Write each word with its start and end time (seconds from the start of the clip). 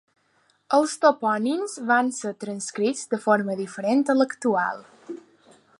Els 0.77 0.93
topònims 1.03 1.75
van 1.91 2.09
ser 2.21 2.33
transcrits 2.45 3.05
de 3.13 3.19
forma 3.27 3.59
diferent 3.61 4.05
a 4.15 4.17
l'actual. 4.21 4.83